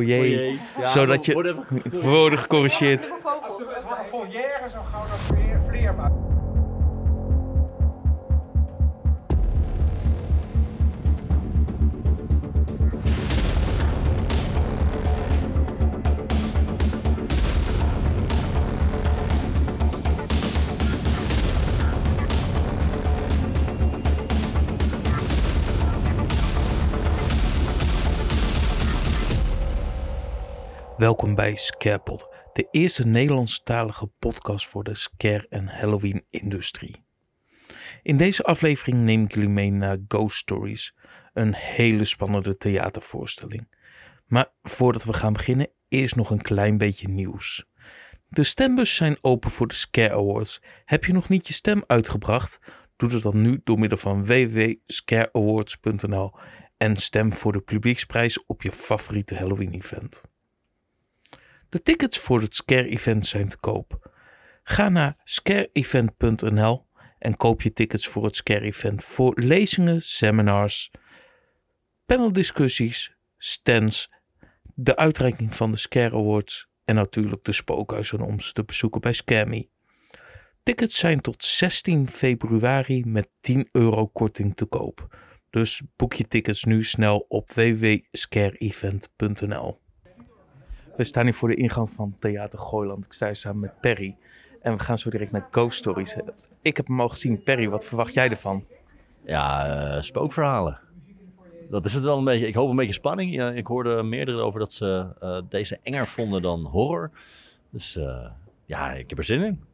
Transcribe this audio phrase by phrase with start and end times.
[0.00, 0.18] foyer.
[0.18, 0.58] Foyer.
[0.78, 1.34] Ja, zodat je-
[1.90, 3.12] We worden gecorrigeerd.
[3.42, 3.64] Als de
[4.10, 6.12] foyer zo gauw dat vleer, vleermuis.
[31.04, 37.04] Welkom bij Scarepod, de eerste Nederlandstalige podcast voor de scare- en Halloween-industrie.
[38.02, 40.94] In deze aflevering neem ik jullie mee naar Ghost Stories,
[41.32, 43.68] een hele spannende theatervoorstelling.
[44.26, 47.66] Maar voordat we gaan beginnen, eerst nog een klein beetje nieuws.
[48.28, 50.62] De stembussen zijn open voor de Scare Awards.
[50.84, 52.60] Heb je nog niet je stem uitgebracht?
[52.96, 56.34] Doe dat dan nu door middel van www.scareawards.nl
[56.76, 60.32] en stem voor de publieksprijs op je favoriete Halloween-event.
[61.74, 64.10] De tickets voor het Scare Event zijn te koop.
[64.62, 66.86] Ga naar scareevent.nl
[67.18, 70.90] en koop je tickets voor het Scare Event voor lezingen, seminars,
[72.04, 74.10] paneldiscussies, stands,
[74.74, 79.12] de uitreiking van de Scare Awards en natuurlijk de spookhuizen om ze te bezoeken bij
[79.12, 79.68] Scammy.
[80.62, 85.16] Tickets zijn tot 16 februari met 10 euro korting te koop.
[85.50, 89.82] Dus boek je tickets nu snel op www.scareevent.nl.
[90.96, 93.04] We staan hier voor de ingang van Theater Gooiland.
[93.04, 94.16] Ik sta hier samen met Perry.
[94.60, 96.16] En we gaan zo direct naar Ghost Stories.
[96.62, 97.42] Ik heb hem al gezien.
[97.42, 98.64] Perry, wat verwacht jij ervan?
[99.24, 100.78] Ja, eh, spookverhalen.
[101.70, 102.46] Dat is het wel een beetje.
[102.46, 103.34] Ik hoop een beetje spanning.
[103.34, 107.10] Ja, ik hoorde meerdere over dat ze eh, deze enger vonden dan horror.
[107.70, 108.30] Dus eh,
[108.64, 109.64] ja, ik heb er zin in.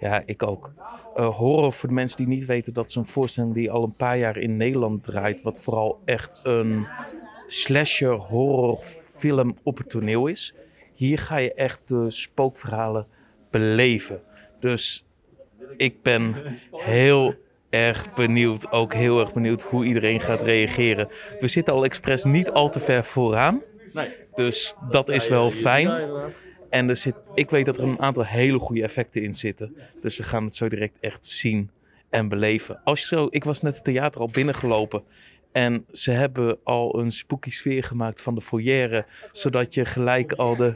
[0.00, 0.72] Ja, ik ook.
[1.14, 4.18] Horror, voor de mensen die niet weten, dat is een voorstelling die al een paar
[4.18, 5.42] jaar in Nederland draait.
[5.42, 6.86] Wat vooral echt een
[7.46, 10.54] slasher horrorfilm op het toneel is.
[10.96, 13.06] Hier ga je echt de spookverhalen
[13.50, 14.20] beleven.
[14.60, 15.04] Dus
[15.76, 16.34] ik ben
[16.70, 17.34] heel
[17.70, 21.08] erg benieuwd, ook heel erg benieuwd hoe iedereen gaat reageren.
[21.40, 23.62] We zitten al expres niet al te ver vooraan.
[24.34, 26.10] Dus dat is wel fijn.
[26.70, 29.76] En er zit, ik weet dat er een aantal hele goede effecten in zitten.
[30.00, 31.70] Dus we gaan het zo direct echt zien
[32.10, 32.80] en beleven.
[32.84, 35.02] Als je zo, ik was net het theater al binnengelopen.
[35.52, 39.06] En ze hebben al een spooky sfeer gemaakt van de foyer.
[39.32, 40.74] Zodat je gelijk al de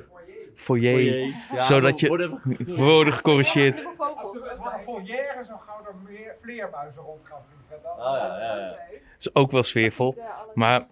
[0.60, 1.34] foyer...
[1.58, 2.08] zodat je-
[2.66, 3.88] We worden gecorrigeerd.
[3.98, 4.42] Als
[4.84, 7.82] foyer zo gauw dat meer vleermuizen rond gaan vliegen.
[7.82, 8.76] Dan, Oh, ja, ja, ja.
[9.18, 10.16] is ook wel sfeervol.
[10.54, 10.86] Maar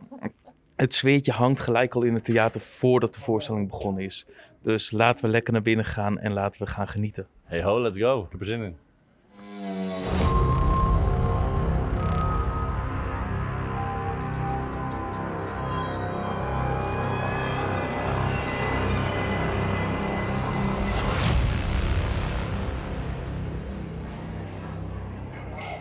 [0.76, 4.26] het zweertje hangt gelijk al in het theater voordat de voorstelling begonnen is.
[4.62, 7.26] Dus laten we lekker naar binnen gaan en laten we gaan genieten.
[7.44, 8.22] Hey ho, let's go.
[8.22, 8.76] Ik heb er zin in.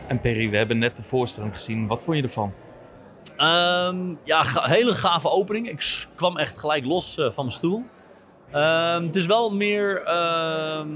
[0.08, 1.88] En Perry, we hebben net de voorstelling gezien.
[1.88, 2.54] Wat vond je ervan?
[3.38, 5.70] Ehm, ja, hele gave opening.
[5.70, 7.84] Ik kwam echt gelijk los eh, van mijn stoel.
[8.52, 10.88] Ehm, het is wel meer ehm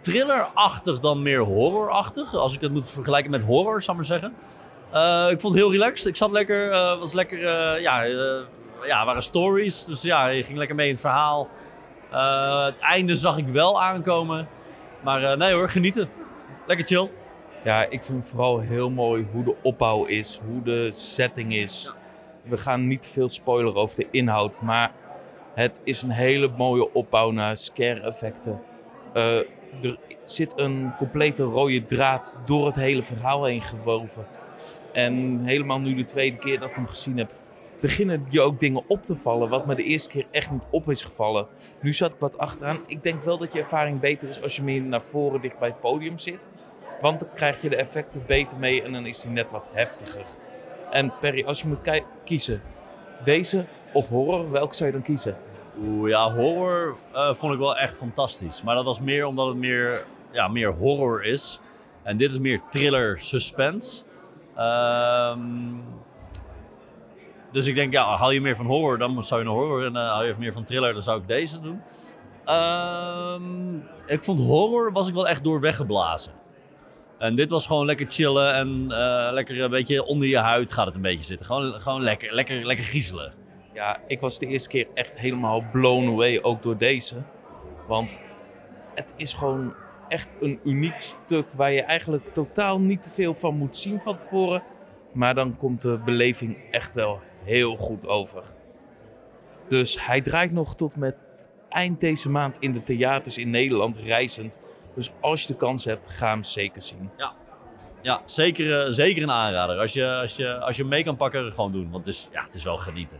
[0.00, 2.34] thrillerachtig dan meer horrorachtig.
[2.34, 4.34] Als ik het moet vergelijken met horror, zou ik maar zeggen.
[4.90, 6.06] Eh, ik vond het heel relaxed.
[6.06, 7.38] Ik zat lekker, eh, was lekker,
[7.80, 8.02] ja,
[8.86, 9.84] ja, waren stories.
[9.84, 11.48] Dus ja, je ging lekker mee in het verhaal.
[12.64, 14.48] Het einde zag ik wel aankomen.
[15.02, 16.08] Maar nee hoor, genieten.
[16.66, 17.10] Lekker chill.
[17.64, 21.92] Ja, ik vind vooral heel mooi hoe de opbouw is, hoe de setting is.
[22.42, 24.92] We gaan niet veel spoileren over de inhoud, maar
[25.54, 28.60] het is een hele mooie opbouw naar scare effecten.
[29.12, 29.36] Eh,
[29.82, 34.26] er zit een complete rode draad door het hele verhaal heen gewoven.
[34.92, 37.32] En helemaal nu de tweede keer dat ik hem gezien heb,
[37.80, 40.90] beginnen je ook dingen op te vallen wat me de eerste keer echt niet op
[40.90, 41.46] is gevallen.
[41.80, 42.78] Nu zat ik wat achteraan.
[42.86, 45.68] Ik denk wel dat je ervaring beter is als je meer naar voren dicht bij
[45.68, 46.50] het podium zit.
[47.04, 50.24] Want dan krijg je de effecten beter mee en dan is die net wat heftiger.
[50.90, 52.62] En Perry, als je moet ki- kiezen,
[53.24, 55.36] deze of horror, welke zou je dan kiezen?
[55.82, 58.62] Oeh, ja, horror eh, vond ik wel echt fantastisch.
[58.62, 61.60] Maar dat was meer omdat het meer, ja, meer horror is.
[62.02, 64.04] En dit is meer thriller suspense.
[64.56, 65.40] Ehm,
[67.52, 69.84] dus ik denk, ja, hou je meer van horror, dan zou je een horror.
[69.84, 71.82] En hou je meer van thriller, dan zou ik deze doen.
[72.44, 73.76] Ehm,
[74.06, 76.32] ik vond horror, was ik wel echt door weggeblazen.
[77.24, 80.86] En dit was gewoon lekker chillen en eh, lekker een beetje onder je huid gaat
[80.86, 81.46] het een beetje zitten.
[81.46, 83.32] Gewoon, gewoon lekker, lekker, lekker griezelen.
[83.72, 87.14] Ja, ik was de eerste keer echt helemaal blown away, ook door deze.
[87.86, 88.16] Want
[88.94, 89.74] het is gewoon
[90.08, 94.16] echt een uniek stuk waar je eigenlijk totaal niet te veel van moet zien van
[94.16, 94.62] tevoren.
[95.12, 98.42] Maar dan komt de beleving echt wel heel goed over.
[99.68, 101.16] Dus hij draait nog tot met
[101.68, 104.58] eind deze maand in de theaters in Nederland reizend.
[104.94, 107.10] Dus als je de kans hebt, ga hem zeker zien.
[108.04, 109.78] Ja, zeker, eh, zeker een aanrader.
[109.78, 111.90] Als je, als, je, als je hem mee kan pakken, gewoon doen.
[111.90, 113.18] Want het is, ja, het is wel genieten.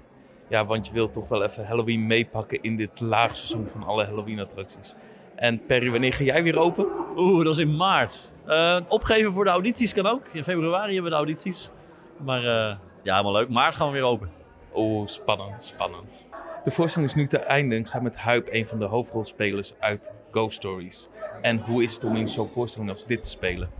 [0.48, 4.94] Ja, want je wilt toch wel even Halloween meepakken in dit laagseizoen van alle Halloween-attracties.
[5.36, 6.86] En Perry, wanneer ga jij weer open?
[7.16, 8.30] Oeh, dat is in maart.
[8.46, 10.28] Eh, opgeven voor de audities kan ook.
[10.28, 11.70] In februari hebben we de audities.
[12.18, 13.48] Maar eh, ja, helemaal leuk.
[13.48, 14.30] Maart gaan we weer open.
[14.74, 16.26] Oeh, spannend, spannend.
[16.64, 17.76] De voorstelling is nu te einde.
[17.76, 21.08] Ik sta met Huip, een van de hoofdrolspelers uit Ghost Stories.
[21.44, 23.70] En hoe is het om in zo'n voorstelling als dit te spelen?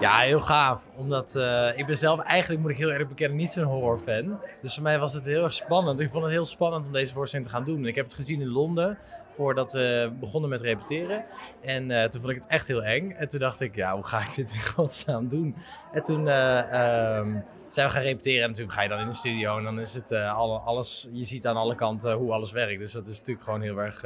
[0.00, 0.88] Ja, heel gaaf.
[0.96, 4.38] Omdat eh, ik ben zelf eigenlijk, moet ik heel eerlijk bekennen, niet zo'n horrorfan.
[4.62, 6.00] Dus voor mij was het heel erg spannend.
[6.00, 7.86] Ik vond het heel spannend om deze voorstelling te gaan doen.
[7.86, 8.98] Ik heb het gezien in Londen,
[9.28, 11.24] voordat we begonnen met repeteren.
[11.60, 13.10] En eh, toen vond ik het echt heel eng.
[13.10, 15.56] En toen dacht ik, ja, hoe ga ik dit in godsnaam doen?
[15.92, 18.42] En toen eh, ehm, zijn we gaan repeteren.
[18.42, 21.08] En natuurlijk ga je dan in de studio en dan is het alle, alles...
[21.12, 22.80] Je ziet aan alle kanten hoe alles werkt.
[22.80, 24.04] Dus dat is natuurlijk gewoon heel erg...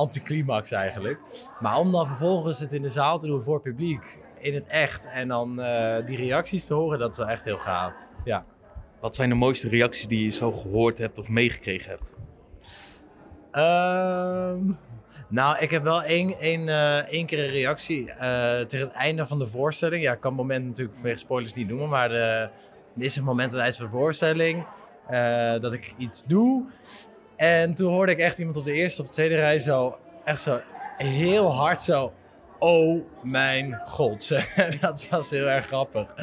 [0.00, 1.18] anticlimax eigenlijk.
[1.60, 5.06] Maar om dan vervolgens het in de zaal te doen voor publiek, in het echt,
[5.06, 7.92] en dan eh, die reacties te horen, dat is wel echt heel gaaf.
[8.24, 8.44] Ja.
[9.00, 12.14] Wat zijn de mooiste reacties die je zo gehoord hebt of meegekregen hebt?
[13.50, 14.72] Ehm,
[15.28, 19.26] nou, ik heb wel één, één, eh, één keer een reactie eh, tegen het einde
[19.26, 20.02] van de voorstelling.
[20.02, 22.48] Ja, ik kan het moment natuurlijk vanwege spoilers niet noemen, maar de,
[22.96, 24.66] er is een moment aan het van de voorstelling
[25.60, 26.66] dat ik iets doe.
[27.40, 30.42] En toen hoorde ik echt iemand op de eerste of de tweede rij zo, echt
[30.42, 30.60] zo
[30.96, 32.12] heel hard zo,
[32.58, 34.28] oh mijn god.
[34.80, 36.14] dat was heel erg grappig.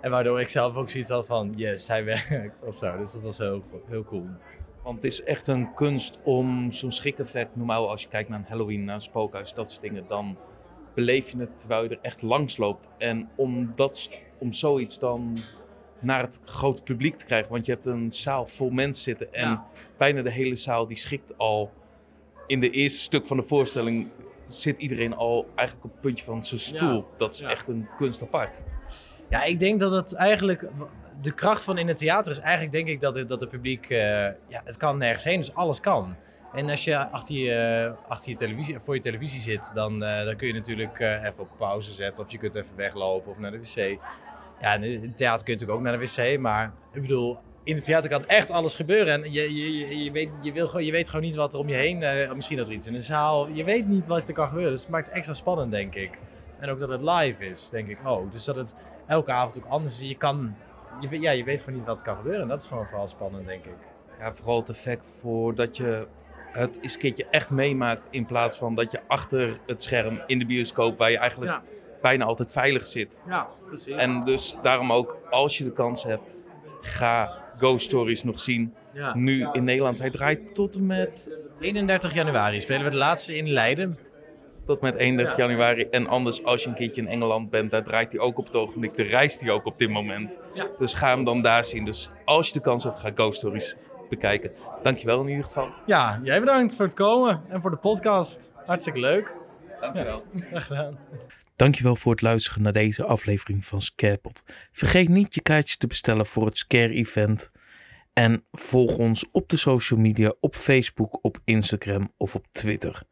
[0.00, 2.96] En waardoor ik zelf ook zoiets had van, yes, hij werkt of zo.
[2.96, 4.26] Dus dat was heel, heel cool.
[4.82, 8.44] Want het is echt een kunst om zo'n schrik-effect, normaal als je kijkt naar een
[8.48, 10.38] Halloween, naar spookhuis, dat soort dingen, dan
[10.94, 12.88] beleef je het terwijl je er echt langs loopt.
[12.98, 15.36] En om, dat, om zoiets dan
[16.02, 19.48] naar het grote publiek te krijgen, want je hebt een zaal vol mensen zitten en
[19.48, 19.66] Ja.
[19.96, 21.72] bijna de hele zaal die schrikt al.
[22.46, 24.08] In de eerste stuk van de voorstelling
[24.46, 27.04] zit iedereen al eigenlijk op het puntje van zijn stoel.
[27.18, 27.48] Dat is Ja.
[27.50, 28.62] echt een kunst apart.
[29.28, 30.64] Ja, ik denk dat het eigenlijk.
[31.22, 33.90] De kracht van in het theater is eigenlijk, denk ik, dat het, dat het publiek.
[33.90, 33.98] eh,
[34.48, 36.16] ja, het kan nergens heen, dus alles kan.
[36.52, 40.36] En als je achter je, achter je televisie, voor je televisie zit, dan, eh, dan
[40.36, 42.24] kun je natuurlijk eh, even op pauze zetten.
[42.24, 43.98] Of je kunt even weglopen of naar de wc.
[44.62, 46.38] Ja, in het theater kun je natuurlijk ook naar de wc.
[46.40, 49.12] Maar ik bedoel, in het theater kan echt alles gebeuren.
[49.24, 51.68] En je, je, je, weet, je, wil, gewoon- je weet gewoon niet wat er om
[51.68, 52.02] je heen...
[52.02, 53.48] eh, misschien dat er iets in de zaal...
[53.48, 54.72] Je weet niet wat er kan gebeuren.
[54.72, 56.10] Dus het maakt het extra spannend, denk ik.
[56.58, 58.32] En ook dat het live is, denk ik ook.
[58.32, 58.74] Dus dat het
[59.06, 60.08] elke avond ook anders is.
[60.08, 60.54] Je kan...
[61.00, 62.42] Je, weet- ja, je weet gewoon niet wat er kan gebeuren.
[62.42, 63.76] En dat is gewoon vooral spannend, denk ik.
[64.18, 66.06] Ja, vooral het effect voor dat je
[66.52, 68.06] het eens een keertje echt meemaakt.
[68.10, 71.62] In plaats van dat je achter het scherm in de bioscoop, waar je eigenlijk Ja.
[72.02, 73.22] Bijna altijd veilig zit.
[73.28, 73.94] Ja, precies.
[73.96, 76.38] En dus daarom ook, als je de kans hebt,
[76.80, 78.74] ga Ghost Stories nog zien.
[78.92, 79.14] ja.
[79.16, 79.98] Nu in Nederland.
[79.98, 83.98] Hij draait tot en met, 31 januari spelen we de laatste in Leiden.
[84.66, 85.82] tot met 31 januari.
[85.90, 88.56] En anders, als je een keertje in Engeland bent, daar draait hij ook op het
[88.56, 88.96] ogenblik.
[88.96, 90.40] Daar reist hij ook op dit moment.
[90.54, 90.66] Ja.
[90.78, 91.84] Dus ga hem dan daar zien.
[91.84, 93.76] Dus als je de kans hebt, ga Ghost Stories
[94.08, 94.52] bekijken.
[94.82, 95.68] Dankjewel in ieder geval.
[95.86, 98.50] Ja, jij bedankt voor het komen en voor de podcast.
[98.66, 99.34] Hartstikke leuk.
[99.80, 100.22] Dankjewel.
[100.50, 100.98] Graag gedaan.
[101.62, 104.44] Dankjewel voor het luisteren naar deze aflevering van Scarepot.
[104.72, 107.50] Vergeet niet je kaartjes te bestellen voor het Scare Event.
[108.12, 113.02] En volg ons op de social media, op Facebook, op Instagram of op Twitter.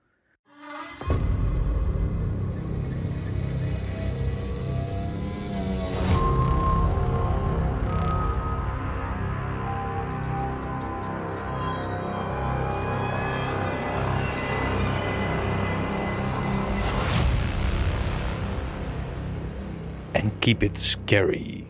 [20.50, 21.64] Keep it scary.